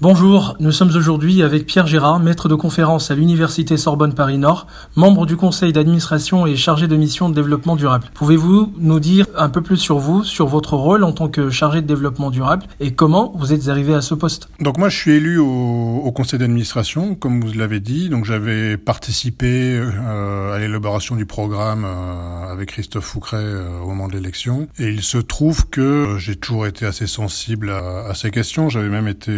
[0.00, 4.66] Bonjour, nous sommes aujourd'hui avec Pierre Gérard, maître de conférence à l'Université Sorbonne Paris-Nord,
[4.96, 8.08] membre du conseil d'administration et chargé de mission de développement durable.
[8.12, 11.80] Pouvez-vous nous dire un peu plus sur vous, sur votre rôle en tant que chargé
[11.80, 14.48] de développement durable et comment vous êtes arrivé à ce poste?
[14.58, 19.76] Donc moi je suis élu au, conseil d'administration, comme vous l'avez dit, donc j'avais participé
[19.76, 24.66] euh, à l'élaboration du programme euh, avec Christophe Foucret euh, au moment de l'élection.
[24.78, 28.88] Et il se trouve que j'ai toujours été assez sensible à, à ces questions, j'avais
[28.88, 29.32] même été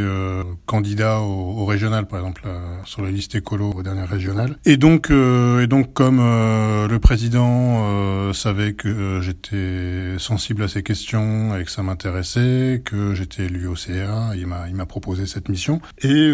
[0.67, 4.57] candidat au, régional, par exemple, euh, sur la liste écolo au dernier régional.
[4.65, 10.83] Et donc, euh, et donc, comme euh, le président savait que j'étais sensible à ces
[10.83, 15.27] questions et que ça m'intéressait, que j'étais élu au CA, il m'a, il m'a proposé
[15.27, 16.33] cette mission et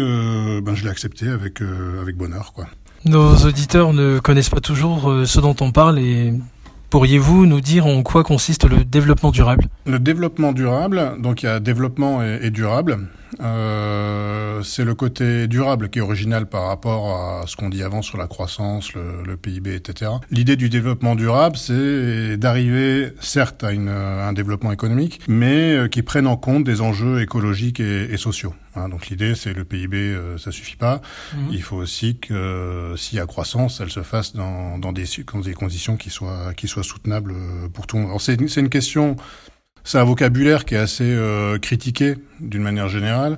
[0.63, 2.65] ben je l'ai accepté avec avec bonheur, quoi.
[3.05, 6.33] Nos auditeurs ne connaissent pas toujours ce dont on parle et
[6.93, 9.65] Pourriez-vous nous dire en quoi consiste le développement durable?
[9.87, 13.07] Le développement durable, donc il y a développement et, durable.
[13.43, 18.01] Euh, c'est le côté durable qui est original par rapport à ce qu'on dit avant
[18.01, 20.11] sur la croissance, le, le PIB, etc.
[20.31, 26.01] L'idée du développement durable, c'est d'arriver certes à une, un développement économique, mais euh, qui
[26.01, 28.53] prenne en compte des enjeux écologiques et, et sociaux.
[28.75, 31.01] Hein, donc l'idée, c'est le PIB, euh, ça suffit pas.
[31.35, 31.49] Mhm.
[31.51, 35.05] Il faut aussi que euh, s'il y a croissance, elle se fasse dans, dans, des,
[35.31, 38.11] dans des conditions qui soient, qui soient soutenables euh, pour tout le monde.
[38.11, 39.15] Alors c'est une question,
[39.83, 43.37] c'est un vocabulaire qui est assez euh, critiqué d'une manière générale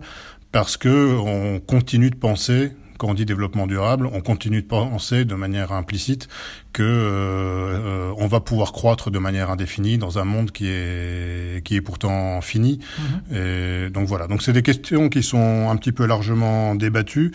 [0.52, 5.26] parce que on continue de penser quand on dit développement durable, on continue de penser
[5.26, 6.28] de manière implicite
[6.74, 11.76] que euh, on va pouvoir croître de manière indéfinie dans un monde qui est qui
[11.76, 12.80] est pourtant fini.
[13.00, 13.38] Mhm.
[13.38, 14.28] Et donc voilà.
[14.28, 17.32] Donc c'est des questions qui sont un petit peu largement débattues.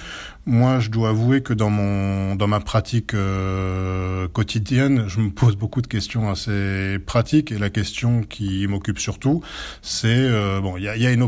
[0.46, 5.56] Moi, je dois avouer que dans mon dans ma pratique euh, quotidienne, je me pose
[5.56, 9.42] beaucoup de questions assez pratiques et la question qui m'occupe surtout,
[9.82, 11.22] c'est euh, bon, il y a, y a une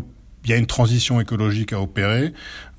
[0.45, 2.33] il y a une transition écologique à opérer.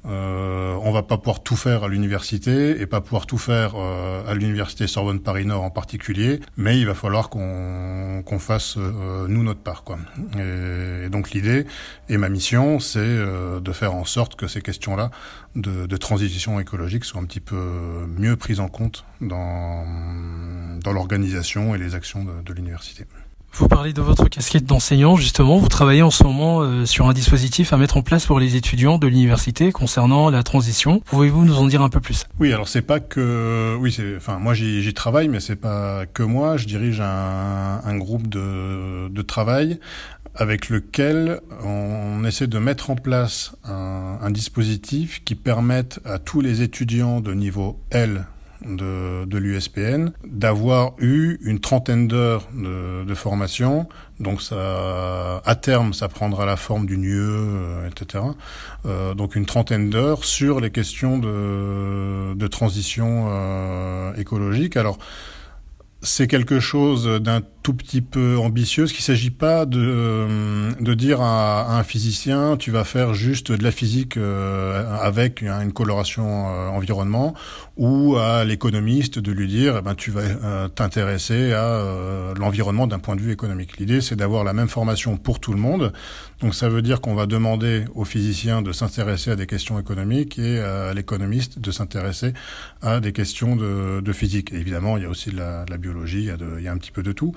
[0.06, 4.22] Euh, on va pas pouvoir tout faire à l'université et pas pouvoir tout faire euh,
[4.28, 9.28] à l'université Sorbonne Paris Nord en particulier, mais il va falloir qu'on qu'on fasse euh,
[9.29, 9.97] nous notre part quoi.
[10.38, 11.66] Et, donc l'idée
[12.09, 15.09] et ma mission, c'est euh, de faire en sorte que ces questions-là
[15.56, 17.56] de, de, transition écologique soient un petit peu
[18.18, 19.85] mieux prises en compte dans
[20.81, 23.06] dans l'organisation et les actions de, de l'université.
[23.56, 25.59] Vous parlez de votre casquette d'enseignant, justement.
[25.59, 28.56] Vous travaillez en ce moment euh, sur un dispositif à mettre en place pour les
[28.56, 31.02] étudiants de l'université concernant la transition.
[31.06, 32.25] Pouvez-vous nous en dire un peu plus?
[32.40, 36.24] Oui, alors c'est pas que, oui, c'est, enfin, moi j'y travaille, mais c'est pas que
[36.24, 36.58] moi.
[36.58, 39.80] Je dirige un, un groupe de, de travail
[40.34, 46.41] avec lequel on essaie de mettre en place un, un dispositif qui permette à tous
[46.41, 48.25] les étudiants de niveau L
[48.66, 53.88] de, de l'USPN, d'avoir eu une trentaine d'heures de, de, formation.
[54.19, 58.23] Donc ça, à terme, ça prendra la forme d'une UE, euh, etc.
[58.85, 64.78] Euh, donc une trentaine d'heures sur les questions de, de transition euh, écologique.
[64.78, 64.97] Alors
[66.02, 68.85] c'est quelque chose d'un tout petit peu ambitieux.
[68.88, 73.51] Il ne s'agit pas de, euh, de dire à, un physicien tu vas faire juste
[73.51, 77.34] de la physique euh, avec une coloration euh, environnement
[77.78, 83.16] ou à l'économiste de lui dire eh ben, tu vas t'intéresser à l'environnement d'un point
[83.16, 83.78] de vue économique.
[83.79, 85.94] L'idée c'est d'avoir la même formation pour tout le monde.
[86.41, 90.38] Donc ça veut dire qu'on va demander aux physiciens de s'intéresser à des questions économiques
[90.38, 92.34] et à l'économiste de s'intéresser
[92.81, 94.52] à des questions de, de physique.
[94.52, 96.63] Évidemment il y a aussi de la, de la biologie, il y, a de, il
[96.63, 97.34] y a un petit peu de tout.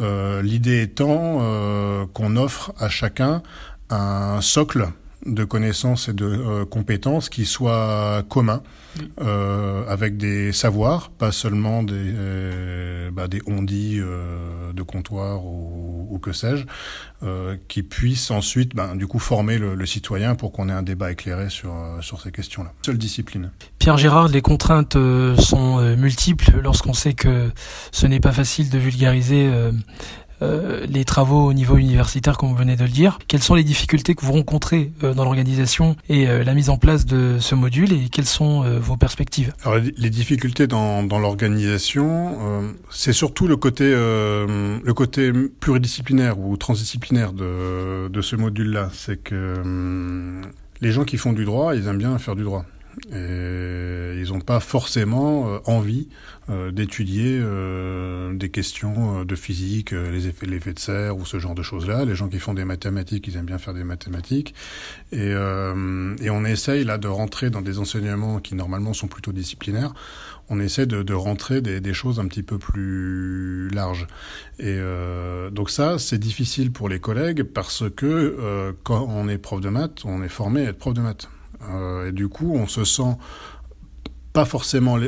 [0.00, 3.42] Euh, l'idée étant euh, qu'on offre à chacun
[3.90, 4.88] un socle
[5.34, 8.62] de connaissances et de euh, compétences qui soit commun,
[9.20, 16.18] euh, avec des savoirs, pas seulement des, euh, bah, des on-dit de comptoir ou, ou
[16.18, 16.64] que sais-je,
[17.68, 21.12] qui puissent ensuite, ben, du coup, former le, le citoyen pour qu'on ait un débat
[21.12, 22.72] éclairé sur, sur ces questions-là.
[22.84, 23.50] Seule discipline.
[23.78, 24.96] Pierre Gérard, les contraintes
[25.38, 27.50] sont multiples lorsqu'on sait que
[27.92, 29.50] ce n'est pas facile de vulgariser
[30.42, 33.18] euh, les travaux au niveau universitaire, comme vous venez de le dire.
[33.28, 36.76] Quelles sont les difficultés que vous rencontrez euh, dans l'organisation et euh, la mise en
[36.76, 39.52] place de ce module et quelles sont vos perspectives?
[39.64, 42.36] Alors, Les difficultés dans, dans l'organisation,
[42.90, 48.90] c'est surtout le côté, le côté pluridisciplinaire ou transdisciplinaire de, de ce module-là.
[48.92, 49.62] C'est que
[50.80, 52.64] les gens qui font du droit, ils aiment bien faire du droit.
[53.12, 56.08] Et ils n'ont pas forcément euh, envie
[56.50, 61.54] euh, d'étudier euh, des questions de physique, les effets, l'effet de serre ou ce genre
[61.54, 62.04] de choses-là.
[62.04, 64.54] Les gens qui font des mathématiques, ils aiment bien faire des mathématiques.
[65.12, 65.34] Et,
[66.30, 69.92] on essaye là de rentrer dans des enseignements qui normalement sont plutôt disciplinaires.
[70.50, 74.06] On essaie de, rentrer des, choses un petit peu plus larges.
[74.58, 74.78] Et
[75.50, 80.04] donc ça, c'est difficile pour les collègues parce que quand on est prof de maths,
[80.04, 81.28] on est formé à être prof de maths.
[82.06, 83.16] Et du coup, on se sent
[84.32, 84.98] pas forcément,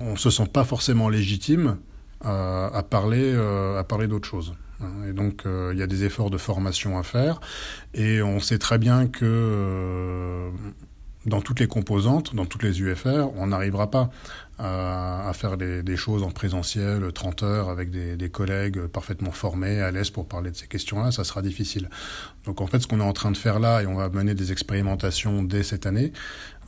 [0.00, 1.78] on se sent pas forcément légitime
[2.22, 4.54] à parler, à parler d'autre chose.
[5.08, 7.40] Et donc, il y a des efforts de formation à faire.
[7.94, 10.50] Et on sait très bien que
[11.28, 14.10] dans toutes les composantes, dans toutes les UFR, on n'arrivera pas
[14.58, 20.10] à, faire des, choses en présentiel 30 heures avec des, collègues parfaitement formés, à l'aise
[20.10, 21.88] pour parler de ces questions-là, ça sera difficile.
[22.44, 24.34] Donc en fait, ce qu'on est en train de faire là, et on va mener
[24.34, 26.12] des expérimentations dès cette année,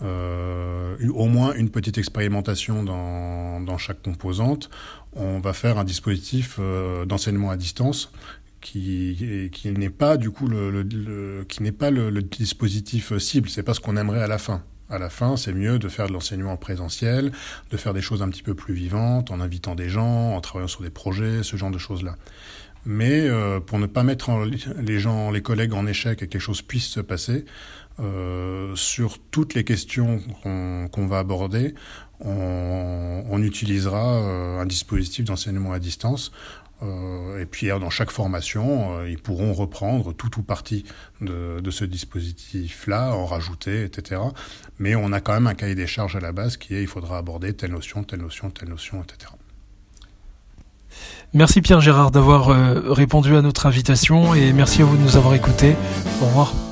[0.03, 4.71] euh, au moins une petite expérimentation dans, dans chaque composante,
[5.15, 8.13] on va faire un dispositif euh, d'enseignement à distance
[8.61, 13.49] qui, qui n'est pas du coup le, qui n'est pas le, dispositif cible.
[13.49, 14.63] C'est pas ce qu'on aimerait à la fin.
[14.89, 17.31] À la fin, c'est mieux de faire de l'enseignement présentiel,
[17.71, 20.67] de faire des choses un petit peu plus vivantes, en invitant des gens, en travaillant
[20.67, 22.17] sur des projets, ce genre de choses-là.
[22.87, 24.31] Mais euh, pour ne pas mettre
[24.81, 27.45] les gens, les collègues en échec et que les choses puissent se passer,
[28.01, 31.75] euh, sur toutes les questions qu'on va aborder,
[32.25, 36.33] on, on utilisera euh, un dispositif d'enseignement à distance
[36.83, 40.85] euh, et puis dans chaque formation, euh, ils pourront reprendre tout ou partie
[41.21, 44.23] de, de ce dispositif-là, en rajouter, etc.
[44.79, 46.89] Mais on a quand même un cahier des charges à la base qui est il
[46.89, 49.33] faudra aborder telle notion, telle notion, telle notion, etc.
[51.35, 52.49] Merci Pierre Gérard d'avoir
[52.93, 55.77] répondu à notre invitation et merci à vous de nous avoir écoutés.
[56.21, 56.70] Au revoir.